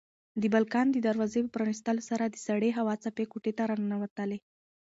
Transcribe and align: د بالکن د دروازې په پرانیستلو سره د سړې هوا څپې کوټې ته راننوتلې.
د 0.41 0.43
بالکن 0.53 0.85
د 0.91 0.97
دروازې 1.07 1.39
په 1.43 1.51
پرانیستلو 1.55 2.01
سره 2.09 2.23
د 2.27 2.35
سړې 2.47 2.69
هوا 2.77 2.93
څپې 3.03 3.25
کوټې 3.31 3.51
ته 3.57 3.63
راننوتلې. 3.69 4.37